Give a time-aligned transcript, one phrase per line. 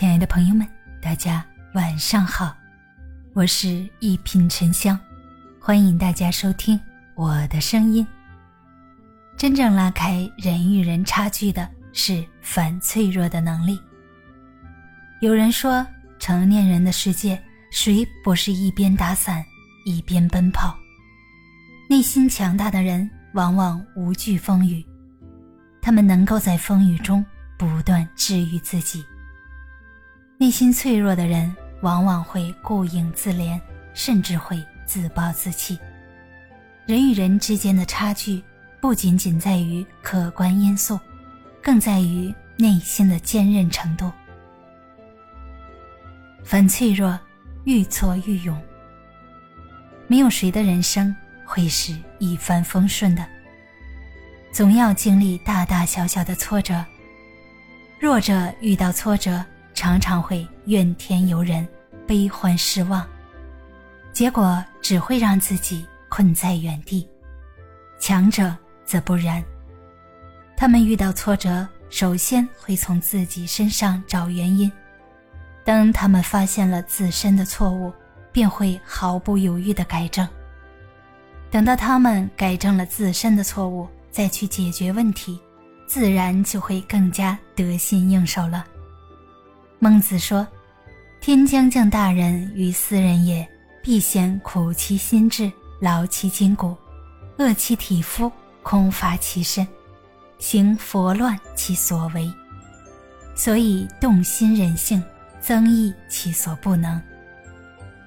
[0.00, 0.66] 亲爱的朋友们，
[0.98, 2.56] 大家晚上好，
[3.34, 4.98] 我是一品沉香，
[5.60, 6.80] 欢迎大家收听
[7.14, 8.06] 我的声音。
[9.36, 13.78] 真正拉开人与人差距的是反脆弱的能力。
[15.20, 15.86] 有人说，
[16.18, 17.38] 成年人的世界，
[17.70, 19.44] 谁不是一边打伞
[19.84, 20.74] 一边奔跑？
[21.90, 24.82] 内心强大的人往往无惧风雨，
[25.82, 27.22] 他们能够在风雨中
[27.58, 29.04] 不断治愈自己。
[30.40, 33.60] 内心脆弱的人往往会顾影自怜，
[33.92, 35.78] 甚至会自暴自弃。
[36.86, 38.42] 人与人之间的差距。
[38.80, 40.98] 不仅仅在于客观因素，
[41.62, 44.10] 更在于内心的坚韧程度。
[46.42, 47.20] 反脆弱，
[47.64, 48.58] 愈挫愈勇。
[50.06, 53.22] 没有谁的人生会是一帆风顺的，
[54.50, 56.82] 总要经历大大小小的挫折。
[57.98, 59.44] 弱者遇到挫折，
[59.80, 61.66] 常常会怨天尤人、
[62.06, 63.02] 悲欢失望，
[64.12, 67.08] 结果只会让自己困在原地。
[67.98, 68.54] 强者。
[68.84, 69.42] 则不然，
[70.54, 74.70] 他们遇到挫折，首先会从自己身上找原因。
[75.64, 77.90] 当他们发现了自身的错误，
[78.32, 80.28] 便会毫不犹豫地改正。
[81.50, 85.40] 等到他们改正了自身的错误，再去解决问题，
[85.86, 88.66] 自然就会更加得心应手了。
[89.80, 90.46] 孟子说
[91.20, 93.48] ：“天将降大任于斯人也，
[93.82, 95.50] 必先苦其心志，
[95.80, 96.76] 劳其筋骨，
[97.38, 98.30] 饿其体肤。”
[98.62, 99.66] 空乏其身，
[100.38, 102.30] 行佛乱其所为，
[103.34, 105.02] 所以动心人性，
[105.40, 107.00] 增益其所不能。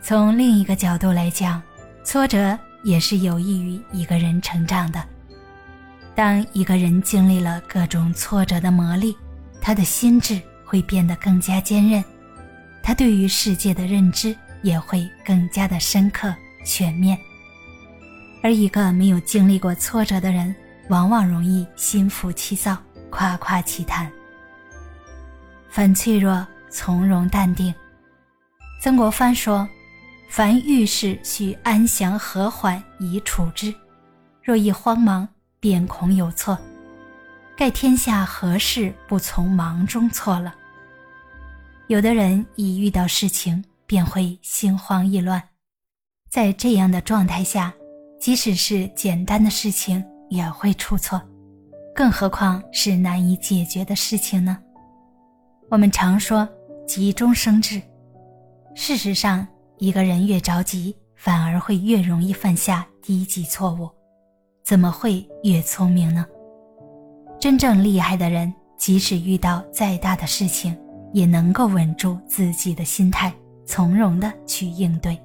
[0.00, 1.60] 从另一个角度来讲，
[2.04, 5.04] 挫折也是有益于一个人成长的。
[6.14, 9.12] 当一个人经历了各种挫折的磨砺，
[9.60, 12.04] 他的心智会变得更加坚韧，
[12.82, 17.16] 他对于世界的认知也会更加的深刻全面。
[18.42, 20.54] 而一个没有经历过挫折的人，
[20.88, 22.76] 往往容易心浮气躁、
[23.10, 24.10] 夸夸其谈。
[25.70, 27.74] 反脆弱，从容淡定。
[28.80, 29.68] 曾国藩说
[30.28, 33.72] ：“凡遇事，须安详和缓以处之；
[34.42, 35.26] 若一慌忙，
[35.58, 36.56] 便恐有错。
[37.56, 40.54] 盖天下何事不从忙中错了？”
[41.88, 45.40] 有的人一遇到事情，便会心慌意乱，
[46.28, 47.72] 在这样的状态下。
[48.18, 51.20] 即使是简单的事情也会出错，
[51.94, 54.58] 更何况是难以解决的事情呢？
[55.68, 56.48] 我们常说
[56.88, 57.80] “急中生智”，
[58.74, 59.46] 事实上，
[59.78, 63.88] 一个人越着急，反而会越容易犯下低级错误，
[64.64, 66.26] 怎么会越聪明呢？
[67.38, 70.76] 真正厉害的人，即使遇到再大的事情，
[71.12, 73.32] 也能够稳住自己的心态，
[73.64, 75.18] 从容的去应对。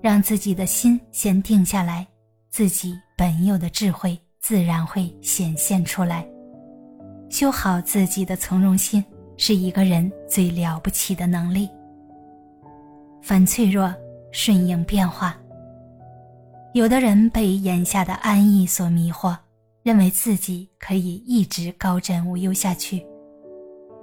[0.00, 2.06] 让自己的心先定下来，
[2.50, 6.26] 自己本有的智慧自然会显现出来。
[7.28, 9.04] 修好自己的从容心，
[9.36, 11.68] 是一个人最了不起的能力。
[13.20, 13.92] 反脆弱，
[14.32, 15.36] 顺应变化。
[16.74, 19.36] 有的人被眼下的安逸所迷惑，
[19.82, 23.04] 认为自己可以一直高枕无忧下去，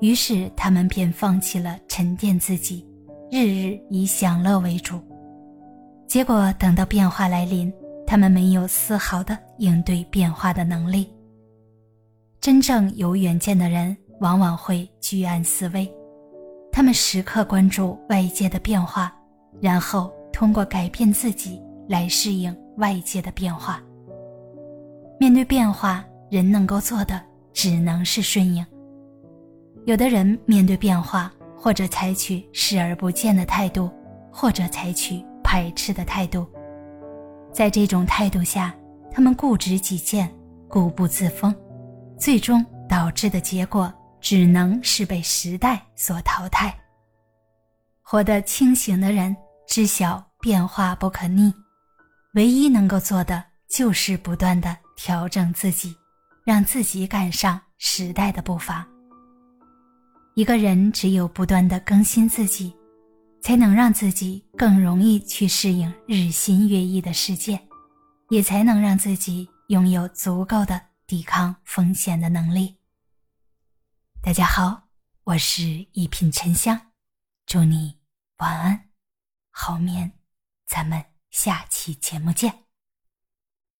[0.01, 2.85] 于是他们便放弃了沉淀自己，
[3.31, 5.00] 日日以享乐为主。
[6.07, 7.73] 结果等到变化来临，
[8.06, 11.11] 他们没有丝毫的应对变化的能力。
[12.39, 15.91] 真正有远见的人往往会居安思危，
[16.72, 19.12] 他们时刻关注外界的变化，
[19.59, 23.81] 然后通过改变自己来适应外界的变化。
[25.19, 27.19] 面对变化，人能够做的
[27.53, 28.63] 只能是顺应。
[29.85, 33.90] 有的人面对变化，或者采取视而不见的态度，
[34.31, 35.23] 或者采取。
[35.47, 36.46] 排斥的态度，
[37.53, 38.75] 在这种态度下，
[39.12, 40.29] 他们固执己见，
[40.68, 41.56] 固步自封，
[42.18, 46.75] 最终导致的结果只能是被时代所淘汰。
[48.01, 49.33] 活得清醒的人
[49.68, 51.54] 知晓变化不可逆，
[52.33, 55.95] 唯一能够做的就是不断的调整自己，
[56.44, 58.86] 让自己赶上时代的步伐。
[60.36, 62.74] 一个人只有不断的更新自己。
[63.46, 67.62] 才能让自己更容易去适应日新月异的世界，
[68.32, 72.76] 也才能让自己拥有足够的抵抗风险的能力。
[74.20, 74.88] 大家好，
[75.26, 76.88] 我是一品沉香，
[77.46, 78.00] 祝你
[78.38, 78.90] 晚安，
[79.52, 80.12] 好眠，
[80.66, 82.64] 咱们下期节目见。